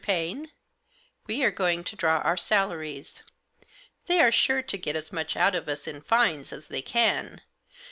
Paine, 0.03 0.51
we 1.27 1.43
are 1.43 1.51
going 1.51 1.83
to 1.83 1.95
draw 1.95 2.21
our 2.21 2.35
salaries. 2.35 3.21
They 4.07 4.19
are 4.19 4.31
sure 4.31 4.63
to 4.63 4.77
get 4.79 4.95
as 4.95 5.13
much 5.13 5.35
out 5.35 5.53
of 5.53 5.69
us 5.69 5.87
in 5.87 6.01
fines 6.01 6.51
as 6.51 6.69
they 6.69 6.81
can. 6.81 7.41